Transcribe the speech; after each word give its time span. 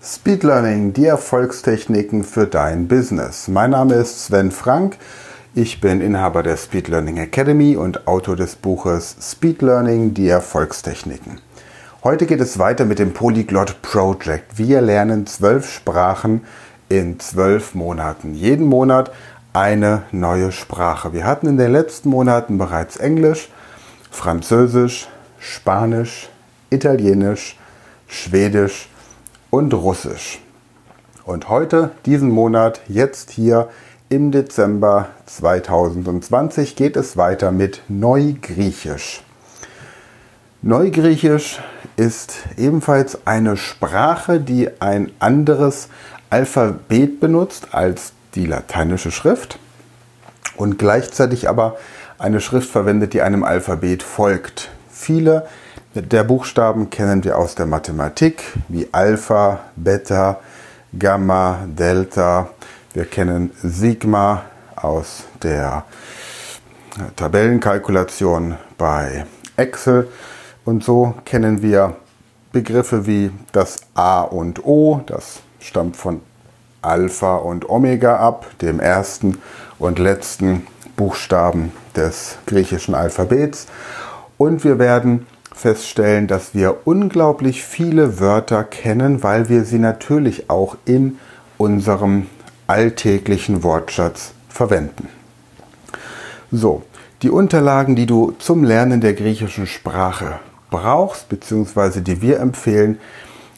Speed 0.00 0.44
Learning, 0.44 0.92
die 0.92 1.06
Erfolgstechniken 1.06 2.22
für 2.22 2.46
dein 2.46 2.86
Business. 2.86 3.48
Mein 3.48 3.70
Name 3.70 3.94
ist 3.94 4.26
Sven 4.26 4.52
Frank. 4.52 4.96
Ich 5.56 5.80
bin 5.80 6.00
Inhaber 6.00 6.44
der 6.44 6.56
Speed 6.56 6.86
Learning 6.86 7.16
Academy 7.16 7.76
und 7.76 8.06
Autor 8.06 8.36
des 8.36 8.54
Buches 8.54 9.16
Speed 9.20 9.60
Learning, 9.60 10.14
die 10.14 10.28
Erfolgstechniken. 10.28 11.40
Heute 12.04 12.26
geht 12.26 12.40
es 12.40 12.60
weiter 12.60 12.84
mit 12.84 13.00
dem 13.00 13.12
Polyglot 13.12 13.82
Project. 13.82 14.56
Wir 14.56 14.80
lernen 14.82 15.26
zwölf 15.26 15.68
Sprachen 15.68 16.44
in 16.88 17.18
zwölf 17.18 17.74
Monaten. 17.74 18.34
Jeden 18.34 18.66
Monat 18.66 19.10
eine 19.52 20.04
neue 20.12 20.52
Sprache. 20.52 21.12
Wir 21.12 21.24
hatten 21.24 21.48
in 21.48 21.56
den 21.56 21.72
letzten 21.72 22.10
Monaten 22.10 22.56
bereits 22.56 22.98
Englisch, 22.98 23.48
Französisch, 24.12 25.08
Spanisch, 25.40 26.28
Italienisch, 26.70 27.58
Schwedisch 28.06 28.88
und 29.50 29.72
Russisch. 29.74 30.40
Und 31.24 31.48
heute, 31.48 31.90
diesen 32.06 32.30
Monat, 32.30 32.80
jetzt 32.88 33.30
hier 33.30 33.68
im 34.08 34.32
Dezember 34.32 35.08
2020, 35.26 36.76
geht 36.76 36.96
es 36.96 37.16
weiter 37.16 37.52
mit 37.52 37.82
Neugriechisch. 37.88 39.22
Neugriechisch 40.62 41.60
ist 41.96 42.38
ebenfalls 42.56 43.26
eine 43.26 43.56
Sprache, 43.56 44.40
die 44.40 44.68
ein 44.80 45.12
anderes 45.18 45.88
Alphabet 46.30 47.20
benutzt 47.20 47.68
als 47.72 48.12
die 48.34 48.46
lateinische 48.46 49.10
Schrift 49.10 49.58
und 50.56 50.78
gleichzeitig 50.78 51.48
aber 51.48 51.76
eine 52.18 52.40
Schrift 52.40 52.70
verwendet, 52.70 53.12
die 53.14 53.22
einem 53.22 53.44
Alphabet 53.44 54.02
folgt. 54.02 54.70
Viele 54.90 55.46
der 55.94 56.24
Buchstaben 56.24 56.90
kennen 56.90 57.24
wir 57.24 57.38
aus 57.38 57.54
der 57.54 57.66
Mathematik, 57.66 58.42
wie 58.68 58.88
Alpha, 58.92 59.60
Beta, 59.74 60.38
Gamma, 60.98 61.60
Delta. 61.66 62.50
Wir 62.92 63.04
kennen 63.04 63.52
Sigma 63.62 64.42
aus 64.76 65.24
der 65.42 65.84
Tabellenkalkulation 67.16 68.56
bei 68.76 69.24
Excel. 69.56 70.08
Und 70.64 70.84
so 70.84 71.14
kennen 71.24 71.62
wir 71.62 71.96
Begriffe 72.52 73.06
wie 73.06 73.30
das 73.52 73.76
A 73.94 74.20
und 74.20 74.64
O, 74.64 75.00
das 75.06 75.40
stammt 75.60 75.96
von 75.96 76.20
Alpha 76.82 77.36
und 77.36 77.68
Omega 77.68 78.16
ab, 78.18 78.46
dem 78.60 78.80
ersten 78.80 79.38
und 79.78 79.98
letzten 79.98 80.66
Buchstaben 80.96 81.72
des 81.96 82.36
griechischen 82.46 82.94
Alphabets. 82.94 83.66
Und 84.36 84.64
wir 84.64 84.78
werden 84.78 85.26
feststellen, 85.58 86.28
dass 86.28 86.54
wir 86.54 86.86
unglaublich 86.86 87.64
viele 87.64 88.20
Wörter 88.20 88.62
kennen, 88.62 89.22
weil 89.22 89.48
wir 89.48 89.64
sie 89.64 89.78
natürlich 89.78 90.48
auch 90.48 90.76
in 90.84 91.18
unserem 91.56 92.26
alltäglichen 92.68 93.64
Wortschatz 93.64 94.32
verwenden. 94.48 95.08
So, 96.52 96.82
die 97.22 97.30
Unterlagen, 97.30 97.96
die 97.96 98.06
du 98.06 98.34
zum 98.38 98.62
Lernen 98.62 99.00
der 99.00 99.14
griechischen 99.14 99.66
Sprache 99.66 100.38
brauchst, 100.70 101.28
beziehungsweise 101.28 102.02
die 102.02 102.22
wir 102.22 102.38
empfehlen, 102.38 102.98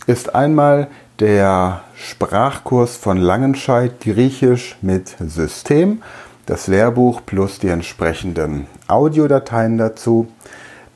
ist 0.07 0.35
einmal 0.35 0.89
der 1.19 1.83
Sprachkurs 1.95 2.97
von 2.97 3.19
Langenscheid 3.19 4.01
Griechisch 4.01 4.79
mit 4.81 5.17
System, 5.21 6.03
das 6.47 6.67
Lehrbuch 6.67 7.21
plus 7.27 7.59
die 7.59 7.69
entsprechenden 7.69 8.67
Audiodateien 8.89 9.77
dazu, 9.77 10.29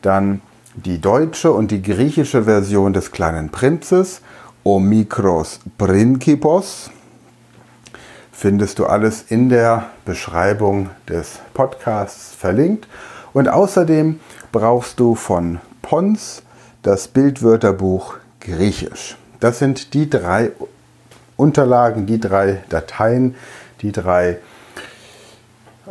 dann 0.00 0.40
die 0.74 1.00
deutsche 1.00 1.52
und 1.52 1.70
die 1.70 1.82
griechische 1.82 2.44
Version 2.44 2.92
des 2.92 3.12
kleinen 3.12 3.50
Prinzes, 3.50 4.20
Omikros 4.64 5.60
Principos, 5.78 6.90
findest 8.32 8.78
du 8.78 8.86
alles 8.86 9.24
in 9.28 9.48
der 9.48 9.90
Beschreibung 10.04 10.90
des 11.08 11.38
Podcasts 11.54 12.34
verlinkt. 12.34 12.88
Und 13.32 13.48
außerdem 13.48 14.20
brauchst 14.52 15.00
du 15.00 15.14
von 15.14 15.60
Pons 15.82 16.42
das 16.82 17.08
Bildwörterbuch 17.08 18.16
Griechisch. 18.40 19.16
Das 19.40 19.58
sind 19.58 19.94
die 19.94 20.10
drei 20.10 20.52
Unterlagen, 21.36 22.06
die 22.06 22.20
drei 22.20 22.62
Dateien, 22.68 23.34
die 23.80 23.92
drei 23.92 24.38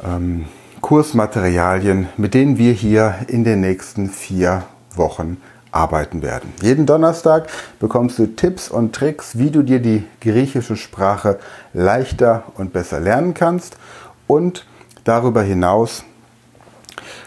ähm, 0.04 0.46
Kursmaterialien, 0.82 2.10
mit 2.18 2.34
denen 2.34 2.58
wir 2.58 2.74
hier 2.74 3.16
in 3.28 3.44
den 3.44 3.62
nächsten 3.62 4.10
vier 4.10 4.64
Wochen 4.96 5.38
arbeiten 5.72 6.22
werden. 6.22 6.54
Jeden 6.62 6.86
Donnerstag 6.86 7.48
bekommst 7.80 8.20
du 8.20 8.28
Tipps 8.28 8.70
und 8.70 8.94
Tricks, 8.94 9.38
wie 9.38 9.50
du 9.50 9.64
dir 9.64 9.80
die 9.80 10.06
griechische 10.22 10.76
Sprache 10.76 11.40
leichter 11.74 12.44
und 12.56 12.74
besser 12.74 13.00
lernen 13.00 13.34
kannst. 13.34 13.78
Und 14.28 14.66
darüber 15.04 15.42
hinaus 15.42 16.04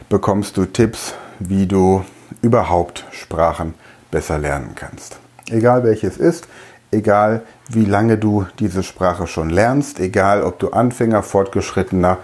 bekommst 0.08 0.56
du 0.56 0.64
Tipps, 0.64 1.14
wie 1.40 1.66
du 1.66 2.04
überhaupt 2.40 3.04
Sprachen 3.10 3.74
besser 4.10 4.38
lernen 4.38 4.72
kannst. 4.74 5.18
Egal 5.50 5.84
welches 5.84 6.16
ist, 6.16 6.46
egal 6.90 7.42
wie 7.68 7.84
lange 7.84 8.16
du 8.16 8.46
diese 8.58 8.82
Sprache 8.82 9.26
schon 9.26 9.50
lernst, 9.50 9.98
egal 10.00 10.42
ob 10.42 10.58
du 10.58 10.70
Anfänger, 10.70 11.22
Fortgeschrittener 11.22 12.18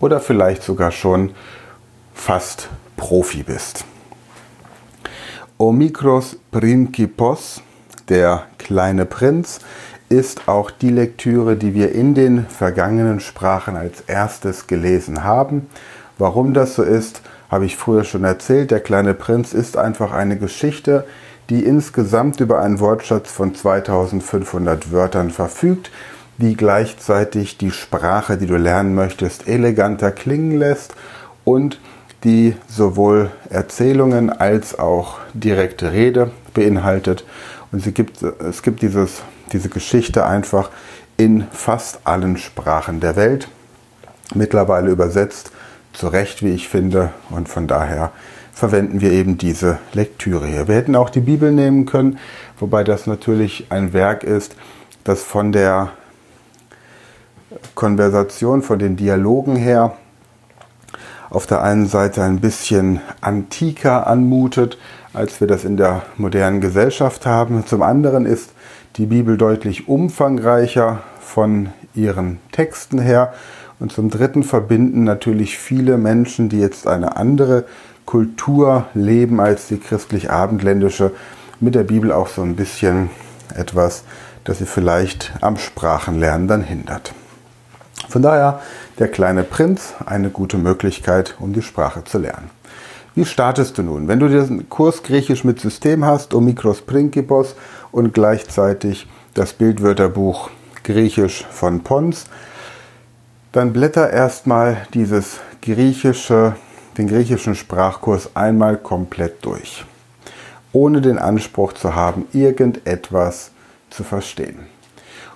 oder 0.00 0.20
vielleicht 0.20 0.62
sogar 0.62 0.90
schon 0.90 1.34
fast 2.14 2.68
Profi 2.96 3.42
bist. 3.42 3.84
Omikros 5.58 6.36
Principos, 6.50 7.62
der 8.10 8.42
kleine 8.58 9.06
Prinz, 9.06 9.60
ist 10.10 10.48
auch 10.48 10.70
die 10.70 10.90
Lektüre, 10.90 11.56
die 11.56 11.72
wir 11.72 11.92
in 11.92 12.12
den 12.12 12.44
vergangenen 12.44 13.20
Sprachen 13.20 13.74
als 13.74 14.02
erstes 14.02 14.66
gelesen 14.66 15.24
haben. 15.24 15.68
Warum 16.18 16.52
das 16.52 16.74
so 16.74 16.82
ist, 16.82 17.22
habe 17.48 17.64
ich 17.64 17.78
früher 17.78 18.04
schon 18.04 18.24
erzählt. 18.24 18.70
Der 18.70 18.80
kleine 18.80 19.14
Prinz 19.14 19.54
ist 19.54 19.78
einfach 19.78 20.12
eine 20.12 20.36
Geschichte, 20.36 21.06
die 21.48 21.64
insgesamt 21.64 22.38
über 22.40 22.60
einen 22.60 22.78
Wortschatz 22.78 23.32
von 23.32 23.54
2500 23.54 24.92
Wörtern 24.92 25.30
verfügt, 25.30 25.90
die 26.36 26.54
gleichzeitig 26.54 27.56
die 27.56 27.70
Sprache, 27.70 28.36
die 28.36 28.46
du 28.46 28.58
lernen 28.58 28.94
möchtest, 28.94 29.48
eleganter 29.48 30.12
klingen 30.12 30.58
lässt 30.58 30.94
und 31.44 31.80
die 32.26 32.56
sowohl 32.66 33.30
Erzählungen 33.50 34.30
als 34.30 34.76
auch 34.76 35.18
direkte 35.32 35.92
Rede 35.92 36.32
beinhaltet. 36.54 37.24
Und 37.70 37.84
sie 37.84 37.92
gibt, 37.92 38.20
es 38.20 38.64
gibt 38.64 38.82
dieses, 38.82 39.22
diese 39.52 39.68
Geschichte 39.68 40.26
einfach 40.26 40.70
in 41.16 41.46
fast 41.52 42.00
allen 42.02 42.36
Sprachen 42.36 42.98
der 42.98 43.14
Welt, 43.14 43.46
mittlerweile 44.34 44.90
übersetzt, 44.90 45.52
zu 45.92 46.08
Recht, 46.08 46.42
wie 46.42 46.52
ich 46.52 46.68
finde. 46.68 47.10
Und 47.30 47.48
von 47.48 47.68
daher 47.68 48.10
verwenden 48.52 49.00
wir 49.00 49.12
eben 49.12 49.38
diese 49.38 49.78
Lektüre 49.92 50.48
hier. 50.48 50.66
Wir 50.66 50.74
hätten 50.74 50.96
auch 50.96 51.10
die 51.10 51.20
Bibel 51.20 51.52
nehmen 51.52 51.86
können, 51.86 52.18
wobei 52.58 52.82
das 52.82 53.06
natürlich 53.06 53.66
ein 53.70 53.92
Werk 53.92 54.24
ist, 54.24 54.56
das 55.04 55.22
von 55.22 55.52
der 55.52 55.90
Konversation, 57.76 58.62
von 58.62 58.80
den 58.80 58.96
Dialogen 58.96 59.54
her 59.54 59.96
auf 61.30 61.46
der 61.46 61.62
einen 61.62 61.86
Seite 61.86 62.22
ein 62.22 62.40
bisschen 62.40 63.00
antiker 63.20 64.06
anmutet, 64.06 64.78
als 65.12 65.40
wir 65.40 65.46
das 65.46 65.64
in 65.64 65.76
der 65.76 66.02
modernen 66.16 66.60
Gesellschaft 66.60 67.26
haben. 67.26 67.64
Zum 67.66 67.82
anderen 67.82 68.26
ist 68.26 68.50
die 68.96 69.06
Bibel 69.06 69.36
deutlich 69.36 69.88
umfangreicher 69.88 71.02
von 71.20 71.70
ihren 71.94 72.38
Texten 72.52 72.98
her. 72.98 73.32
Und 73.78 73.92
zum 73.92 74.10
Dritten 74.10 74.42
verbinden 74.42 75.04
natürlich 75.04 75.58
viele 75.58 75.98
Menschen, 75.98 76.48
die 76.48 76.60
jetzt 76.60 76.86
eine 76.86 77.16
andere 77.16 77.64
Kultur 78.06 78.86
leben 78.94 79.40
als 79.40 79.68
die 79.68 79.78
christlich-abendländische, 79.78 81.12
mit 81.60 81.74
der 81.74 81.84
Bibel 81.84 82.12
auch 82.12 82.28
so 82.28 82.42
ein 82.42 82.56
bisschen 82.56 83.10
etwas, 83.54 84.04
das 84.44 84.58
sie 84.58 84.66
vielleicht 84.66 85.32
am 85.40 85.56
Sprachenlernen 85.56 86.48
dann 86.48 86.62
hindert. 86.62 87.14
Von 88.08 88.22
daher 88.22 88.60
der 88.98 89.08
kleine 89.08 89.42
Prinz 89.42 89.94
eine 90.04 90.30
gute 90.30 90.58
Möglichkeit, 90.58 91.34
um 91.40 91.52
die 91.52 91.62
Sprache 91.62 92.04
zu 92.04 92.18
lernen. 92.18 92.50
Wie 93.14 93.24
startest 93.24 93.78
du 93.78 93.82
nun? 93.82 94.08
Wenn 94.08 94.20
du 94.20 94.28
diesen 94.28 94.68
Kurs 94.68 95.02
Griechisch 95.02 95.42
mit 95.42 95.58
System 95.58 96.04
hast, 96.04 96.34
Omikros 96.34 96.82
Principos 96.82 97.56
und 97.90 98.12
gleichzeitig 98.12 99.08
das 99.32 99.54
Bildwörterbuch 99.54 100.50
Griechisch 100.84 101.46
von 101.50 101.80
Pons, 101.82 102.26
dann 103.52 103.72
blätter 103.72 104.10
erstmal 104.10 104.86
dieses 104.92 105.38
griechische, 105.62 106.56
den 106.98 107.08
griechischen 107.08 107.54
Sprachkurs 107.54 108.36
einmal 108.36 108.76
komplett 108.76 109.42
durch, 109.44 109.86
ohne 110.72 111.00
den 111.00 111.18
Anspruch 111.18 111.72
zu 111.72 111.94
haben, 111.94 112.26
irgendetwas 112.32 113.50
zu 113.88 114.04
verstehen. 114.04 114.66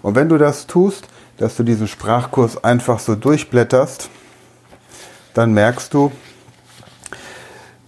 Und 0.03 0.17
wenn 0.17 0.29
du 0.29 0.37
das 0.37 0.67
tust, 0.67 1.09
dass 1.41 1.57
du 1.57 1.63
diesen 1.63 1.89
Sprachkurs 1.89 2.63
einfach 2.63 2.99
so 2.99 3.15
durchblätterst, 3.15 4.11
dann 5.33 5.55
merkst 5.55 5.95
du, 5.95 6.13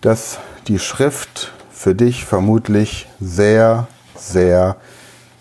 dass 0.00 0.38
die 0.68 0.78
Schrift 0.78 1.52
für 1.70 1.94
dich 1.94 2.24
vermutlich 2.24 3.08
sehr, 3.20 3.88
sehr 4.16 4.76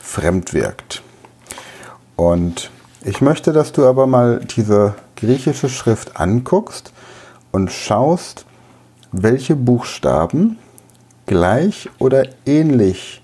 fremd 0.02 0.54
wirkt. 0.54 1.04
Und 2.18 2.70
ich 3.06 3.22
möchte, 3.22 3.54
dass 3.54 3.72
du 3.72 3.88
aber 3.88 4.08
mal 4.08 4.42
diese 4.42 4.96
griechische 5.16 5.70
Schrift 5.70 6.20
anguckst 6.20 6.92
und 7.52 7.72
schaust, 7.72 8.46
welche 9.14 9.56
Buchstaben 9.56 10.60
gleich 11.28 11.90
oder 11.98 12.26
ähnlich 12.46 13.24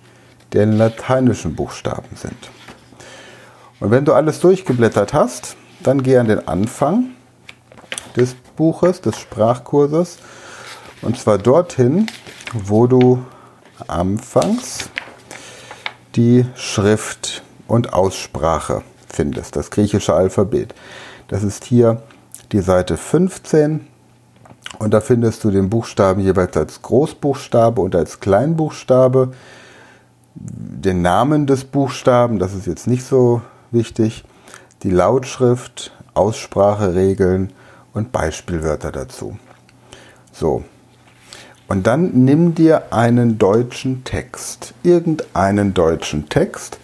den 0.54 0.72
lateinischen 0.78 1.56
Buchstaben 1.56 2.16
sind. 2.16 2.50
Und 3.80 3.92
wenn 3.92 4.06
du 4.06 4.14
alles 4.14 4.40
durchgeblättert 4.40 5.14
hast, 5.14 5.56
dann 5.82 6.02
geh 6.02 6.18
an 6.18 6.28
den 6.28 6.48
Anfang 6.48 7.12
des 8.16 8.36
Buches, 8.56 9.02
des 9.02 9.18
Sprachkurses, 9.18 10.18
und 11.04 11.20
zwar 11.20 11.38
dorthin, 11.38 12.08
wo 12.54 12.88
du 12.88 13.24
anfangs 13.88 14.90
die 16.16 16.46
Schrift 16.56 17.44
und 17.68 17.94
Aussprache 17.94 18.82
findest, 19.08 19.56
das 19.56 19.70
griechische 19.70 20.16
Alphabet. 20.16 20.74
Das 21.28 21.44
ist 21.44 21.64
hier 21.64 22.02
die 22.52 22.62
Seite 22.62 22.98
15 22.98 23.86
und 24.80 24.94
da 24.94 25.02
findest 25.02 25.44
du 25.44 25.52
den 25.52 25.70
Buchstaben 25.70 26.22
jeweils 26.22 26.58
als 26.58 26.82
Großbuchstabe 26.82 27.82
und 27.82 27.96
als 27.96 28.20
Kleinbuchstabe. 28.20 29.34
Den 30.34 31.02
Namen 31.02 31.46
des 31.46 31.64
Buchstaben, 31.64 32.40
das 32.40 32.54
ist 32.54 32.68
jetzt 32.68 32.88
nicht 32.88 33.04
so 33.04 33.42
wichtig, 33.72 34.24
die 34.84 34.90
Lautschrift, 34.90 35.92
Ausspracheregeln 36.14 37.52
und 37.94 38.12
Beispielwörter 38.12 38.92
dazu. 38.92 39.38
So. 40.32 40.64
Und 41.68 41.86
dann 41.86 42.24
nimm 42.24 42.56
dir 42.56 42.94
einen 42.94 43.38
deutschen 43.38 44.04
Text, 44.04 44.74
irgendeinen 44.84 45.74
deutschen 45.74 46.30
Text 46.30 46.80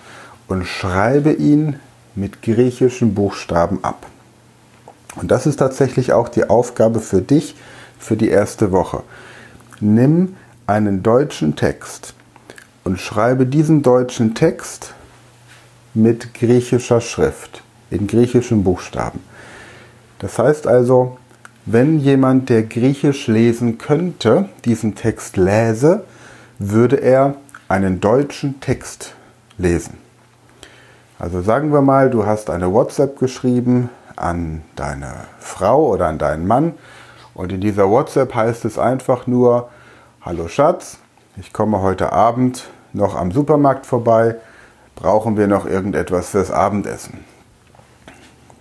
und 0.48 0.66
schreibe 0.66 1.32
ihn 1.32 1.80
mit 2.16 2.42
griechischen 2.42 3.14
Buchstaben 3.14 3.84
ab. 3.84 4.06
Und 5.16 5.32
das 5.32 5.46
ist 5.46 5.58
tatsächlich 5.58 6.12
auch 6.14 6.28
die 6.28 6.50
Aufgabe 6.50 7.00
für 7.00 7.22
dich 7.22 7.56
für 7.98 8.18
die 8.18 8.30
erste 8.30 8.72
Woche. 8.72 9.04
Nimm 9.80 10.36
einen 10.68 11.04
deutschen 11.04 11.56
Text 11.56 12.14
und 12.84 13.00
schreibe 13.00 13.46
diesen 13.46 13.82
deutschen 13.84 14.36
Text 14.36 14.94
mit 15.94 16.34
griechischer 16.34 17.02
Schrift, 17.02 17.62
in 17.90 18.08
griechischen 18.08 18.64
Buchstaben. 18.64 19.20
Das 20.20 20.40
heißt 20.40 20.68
also, 20.68 21.18
wenn 21.66 22.00
jemand, 22.00 22.50
der 22.50 22.64
Griechisch 22.64 23.28
lesen 23.28 23.78
könnte, 23.78 24.50
diesen 24.66 24.96
Text 24.96 25.38
läse, 25.38 26.04
würde 26.60 26.98
er 26.98 27.36
einen 27.68 28.00
deutschen 28.00 28.60
Text 28.60 29.14
lesen. 29.58 29.98
Also 31.20 31.42
sagen 31.42 31.72
wir 31.72 31.82
mal, 31.82 32.10
du 32.10 32.26
hast 32.26 32.50
eine 32.50 32.74
WhatsApp 32.74 33.18
geschrieben 33.18 33.90
an 34.16 34.62
deine 34.76 35.12
Frau 35.40 35.88
oder 35.88 36.08
an 36.08 36.18
deinen 36.18 36.48
Mann 36.48 36.74
und 37.34 37.52
in 37.52 37.62
dieser 37.62 37.90
WhatsApp 37.90 38.36
heißt 38.36 38.66
es 38.66 38.78
einfach 38.78 39.26
nur, 39.26 39.70
hallo 40.22 40.48
Schatz, 40.48 40.98
ich 41.38 41.54
komme 41.54 41.82
heute 41.82 42.12
Abend 42.12 42.66
noch 42.92 43.16
am 43.16 43.32
Supermarkt 43.32 43.86
vorbei, 43.86 44.36
brauchen 44.96 45.38
wir 45.38 45.48
noch 45.48 45.66
irgendetwas 45.66 46.30
fürs 46.30 46.52
Abendessen. 46.52 47.26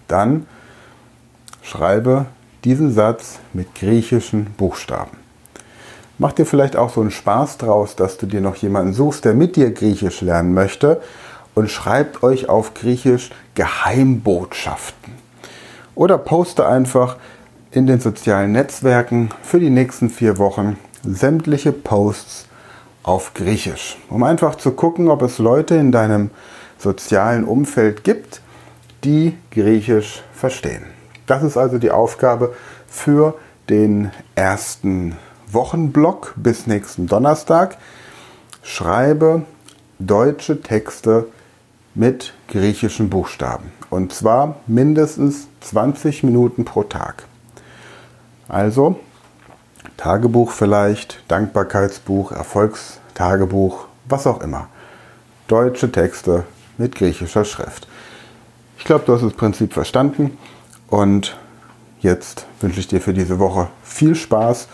Dann 0.08 0.46
schreibe 1.62 2.26
diesen 2.64 2.92
Satz 2.92 3.38
mit 3.52 3.74
griechischen 3.74 4.46
Buchstaben. 4.56 5.16
Mach 6.18 6.32
dir 6.32 6.46
vielleicht 6.46 6.76
auch 6.76 6.90
so 6.90 7.00
einen 7.00 7.10
Spaß 7.10 7.58
draus, 7.58 7.96
dass 7.96 8.18
du 8.18 8.26
dir 8.26 8.40
noch 8.40 8.56
jemanden 8.56 8.92
suchst, 8.92 9.24
der 9.24 9.34
mit 9.34 9.56
dir 9.56 9.72
Griechisch 9.72 10.20
lernen 10.20 10.54
möchte 10.54 11.00
und 11.54 11.70
schreibt 11.70 12.22
euch 12.22 12.48
auf 12.48 12.74
Griechisch 12.74 13.30
Geheimbotschaften. 13.54 15.14
Oder 15.94 16.18
poste 16.18 16.66
einfach 16.66 17.16
in 17.70 17.86
den 17.86 18.00
sozialen 18.00 18.52
Netzwerken 18.52 19.30
für 19.42 19.58
die 19.58 19.70
nächsten 19.70 20.10
vier 20.10 20.38
Wochen 20.38 20.78
sämtliche 21.02 21.72
Posts 21.72 22.46
auf 23.02 23.34
Griechisch, 23.34 23.98
um 24.08 24.22
einfach 24.22 24.54
zu 24.54 24.72
gucken, 24.72 25.08
ob 25.08 25.22
es 25.22 25.38
Leute 25.38 25.74
in 25.74 25.92
deinem 25.92 26.30
sozialen 26.78 27.44
Umfeld 27.44 28.04
gibt, 28.04 28.40
die 29.04 29.36
Griechisch 29.50 30.22
verstehen. 30.32 30.84
Das 31.26 31.42
ist 31.42 31.56
also 31.56 31.78
die 31.78 31.90
Aufgabe 31.90 32.54
für 32.86 33.34
den 33.68 34.10
ersten 34.34 35.16
Wochenblock 35.46 36.34
bis 36.36 36.66
nächsten 36.66 37.06
Donnerstag. 37.06 37.78
Schreibe 38.62 39.42
deutsche 39.98 40.60
Texte 40.60 41.28
mit 41.94 42.32
griechischen 42.48 43.10
Buchstaben. 43.10 43.72
Und 43.90 44.12
zwar 44.12 44.56
mindestens 44.66 45.48
20 45.60 46.22
Minuten 46.22 46.64
pro 46.64 46.84
Tag. 46.84 47.24
Also 48.48 48.98
Tagebuch 49.96 50.50
vielleicht, 50.50 51.22
Dankbarkeitsbuch, 51.28 52.32
Erfolgstagebuch, 52.32 53.86
was 54.08 54.26
auch 54.26 54.40
immer. 54.40 54.68
Deutsche 55.48 55.92
Texte 55.92 56.44
mit 56.78 56.94
griechischer 56.94 57.44
Schrift. 57.44 57.86
Ich 58.78 58.84
glaube, 58.84 59.04
du 59.06 59.14
hast 59.14 59.22
das 59.22 59.34
Prinzip 59.34 59.72
verstanden 59.72 60.38
und 60.88 61.36
jetzt 62.00 62.46
wünsche 62.60 62.80
ich 62.80 62.88
dir 62.88 63.00
für 63.00 63.14
diese 63.14 63.38
Woche 63.38 63.68
viel 63.84 64.14
Spaß 64.14 64.68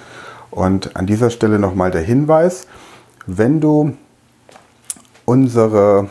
und 0.51 0.97
an 0.97 1.07
dieser 1.07 1.31
Stelle 1.31 1.59
nochmal 1.59 1.91
der 1.91 2.03
Hinweis, 2.03 2.67
wenn 3.27 3.61
du 3.61 3.97
unsere 5.25 6.09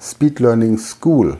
Speed 0.00 0.38
Learning 0.38 0.78
School 0.78 1.38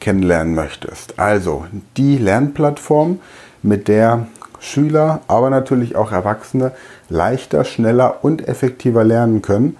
kennenlernen 0.00 0.54
möchtest, 0.54 1.18
also 1.18 1.66
die 1.96 2.16
Lernplattform, 2.16 3.20
mit 3.62 3.88
der 3.88 4.26
Schüler, 4.62 5.20
aber 5.26 5.50
natürlich 5.50 5.96
auch 5.96 6.12
Erwachsene 6.12 6.72
leichter, 7.08 7.64
schneller 7.64 8.24
und 8.24 8.46
effektiver 8.46 9.04
lernen 9.04 9.42
können, 9.42 9.76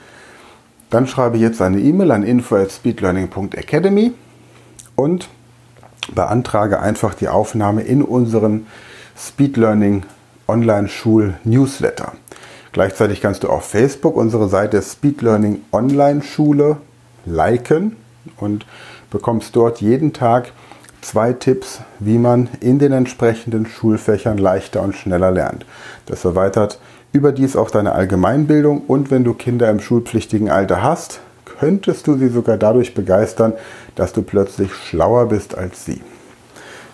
dann 0.90 1.06
schreibe 1.06 1.38
jetzt 1.38 1.62
eine 1.62 1.80
E-Mail 1.80 2.10
an 2.10 2.24
info@speedlearning.academy 2.24 4.12
und 4.96 5.28
beantrage 6.14 6.80
einfach 6.80 7.14
die 7.14 7.28
Aufnahme 7.28 7.82
in 7.82 8.02
unseren 8.02 8.66
Speed 9.16 9.56
Learning 9.56 10.02
Online 10.48 10.88
Schul 10.88 11.34
Newsletter. 11.44 12.12
Gleichzeitig 12.72 13.20
kannst 13.20 13.44
du 13.44 13.48
auf 13.48 13.64
Facebook 13.64 14.16
unsere 14.16 14.48
Seite 14.48 14.82
Speed 14.82 15.22
Learning 15.22 15.62
Online 15.70 16.22
Schule 16.22 16.78
liken 17.24 17.96
und 18.38 18.66
bekommst 19.10 19.54
dort 19.54 19.80
jeden 19.80 20.12
Tag 20.12 20.52
zwei 21.02 21.34
Tipps, 21.34 21.80
wie 21.98 22.16
man 22.16 22.48
in 22.60 22.78
den 22.78 22.92
entsprechenden 22.92 23.66
Schulfächern 23.66 24.38
leichter 24.38 24.82
und 24.82 24.94
schneller 24.94 25.30
lernt. 25.30 25.66
Das 26.06 26.24
erweitert 26.24 26.78
überdies 27.12 27.56
auch 27.56 27.70
deine 27.70 27.92
Allgemeinbildung 27.92 28.82
und 28.86 29.10
wenn 29.10 29.24
du 29.24 29.34
Kinder 29.34 29.68
im 29.70 29.80
schulpflichtigen 29.80 30.50
Alter 30.50 30.82
hast, 30.82 31.20
könntest 31.44 32.06
du 32.06 32.16
sie 32.16 32.28
sogar 32.28 32.56
dadurch 32.56 32.94
begeistern, 32.94 33.52
dass 33.94 34.12
du 34.12 34.22
plötzlich 34.22 34.72
schlauer 34.72 35.26
bist 35.26 35.56
als 35.56 35.84
sie. 35.84 36.00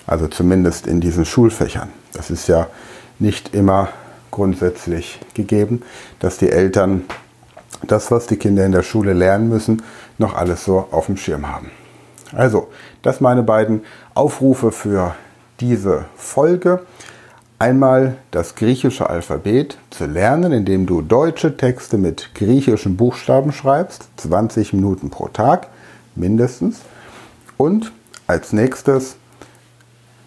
Also 0.07 0.27
zumindest 0.27 0.87
in 0.87 1.01
diesen 1.01 1.25
Schulfächern. 1.25 1.91
Das 2.13 2.31
ist 2.31 2.49
ja 2.49 2.67
nicht 3.19 3.55
immer 3.55 3.91
grundsätzlich 4.31 5.21
gegeben, 5.35 5.83
dass 6.19 6.39
die 6.39 6.51
Eltern 6.51 7.05
das, 7.87 8.11
was 8.11 8.27
die 8.27 8.37
Kinder 8.37 8.65
in 8.65 8.73
der 8.73 8.83
Schule 8.83 9.13
lernen 9.13 9.49
müssen, 9.49 9.83
noch 10.17 10.35
alles 10.35 10.65
so 10.65 10.89
auf 10.91 11.07
dem 11.07 11.17
Schirm 11.17 11.49
haben. 11.49 11.71
Also, 12.35 12.69
das 13.03 13.21
meine 13.21 13.43
beiden 13.43 13.83
Aufrufe 14.15 14.73
für 14.73 15.15
diese 15.61 16.07
Folge. 16.17 16.81
Einmal 17.59 18.17
das 18.31 18.55
griechische 18.55 19.11
Alphabet 19.11 19.79
zu 19.91 20.07
lernen, 20.07 20.53
indem 20.53 20.87
du 20.87 21.03
deutsche 21.03 21.57
Texte 21.57 21.99
mit 21.99 22.35
griechischen 22.35 22.97
Buchstaben 22.97 23.53
schreibst, 23.53 24.09
20 24.17 24.75
Minuten 24.75 25.11
pro 25.11 25.29
Tag 25.29 25.69
mindestens. 26.15 26.81
Und 27.57 27.93
als 28.27 28.53
nächstes 28.53 29.17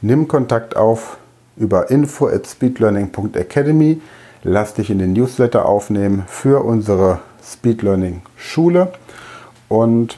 nimm 0.02 0.28
Kontakt 0.28 0.76
auf 0.76 1.18
über 1.56 1.90
info 1.90 2.28
at 2.28 2.48
speedlearning.academy. 2.48 4.02
Lass 4.44 4.74
dich 4.74 4.90
in 4.90 5.00
den 5.00 5.14
Newsletter 5.14 5.66
aufnehmen 5.66 6.24
für 6.28 6.64
unsere 6.66 7.20
Speed 7.44 7.84
Learning 7.84 8.22
Schule 8.36 8.92
und 9.70 10.18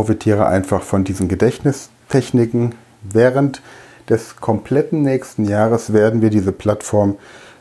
profitiere 0.00 0.46
einfach 0.46 0.80
von 0.80 1.04
diesen 1.04 1.28
Gedächtnistechniken. 1.28 2.74
Während 3.02 3.60
des 4.08 4.36
kompletten 4.36 5.02
nächsten 5.02 5.44
Jahres 5.44 5.92
werden 5.92 6.22
wir 6.22 6.30
diese 6.30 6.52
Plattform 6.52 7.16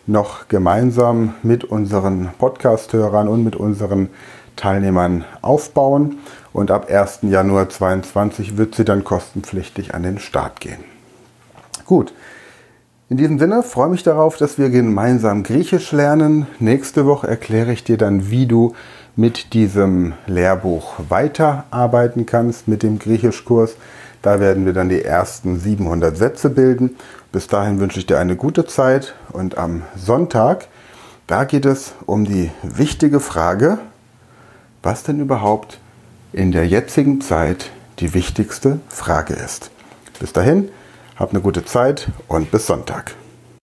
noch 0.07 0.47
gemeinsam 0.47 1.33
mit 1.43 1.65
unseren 1.65 2.29
Podcast-Hörern 2.39 3.27
und 3.27 3.43
mit 3.43 3.57
unseren 3.57 4.09
Teilnehmern 4.55 5.25
aufbauen. 5.41 6.19
Und 6.53 6.71
ab 6.71 6.89
1. 6.89 7.19
Januar 7.23 7.67
2022 7.67 8.55
wird 8.55 8.73
sie 8.73 8.85
dann 8.85 9.03
kostenpflichtig 9.03 9.93
an 9.93 10.03
den 10.03 10.17
Start 10.17 10.61
gehen. 10.61 10.79
Gut, 11.85 12.13
in 13.09 13.17
diesem 13.17 13.37
Sinne 13.37 13.63
freue 13.63 13.89
mich 13.89 14.03
darauf, 14.03 14.37
dass 14.37 14.57
wir 14.57 14.69
gemeinsam 14.69 15.43
Griechisch 15.43 15.91
lernen. 15.91 16.47
Nächste 16.59 17.05
Woche 17.05 17.27
erkläre 17.27 17.73
ich 17.73 17.83
dir 17.83 17.97
dann, 17.97 18.31
wie 18.31 18.45
du 18.45 18.75
mit 19.19 19.53
diesem 19.53 20.13
Lehrbuch 20.27 20.93
weiterarbeiten 21.09 22.25
kannst, 22.25 22.69
mit 22.69 22.83
dem 22.83 22.99
Griechischkurs. 22.99 23.75
Da 24.21 24.39
werden 24.39 24.65
wir 24.65 24.71
dann 24.71 24.87
die 24.87 25.03
ersten 25.03 25.59
700 25.59 26.15
Sätze 26.15 26.49
bilden. 26.49 26.95
Bis 27.33 27.47
dahin 27.47 27.81
wünsche 27.81 27.99
ich 27.99 28.05
dir 28.05 28.17
eine 28.17 28.37
gute 28.37 28.65
Zeit 28.65 29.15
und 29.33 29.57
am 29.57 29.81
Sonntag, 29.97 30.69
da 31.27 31.43
geht 31.43 31.65
es 31.65 31.95
um 32.05 32.23
die 32.23 32.49
wichtige 32.63 33.19
Frage, 33.19 33.79
was 34.83 35.03
denn 35.03 35.19
überhaupt 35.19 35.79
in 36.31 36.53
der 36.53 36.65
jetzigen 36.65 37.19
Zeit 37.19 37.71
die 37.99 38.13
wichtigste 38.13 38.79
Frage 38.87 39.33
ist. 39.33 39.69
Bis 40.21 40.31
dahin, 40.31 40.69
hab 41.17 41.31
eine 41.31 41.41
gute 41.41 41.65
Zeit 41.65 42.07
und 42.29 42.51
bis 42.51 42.67
Sonntag. 42.67 43.15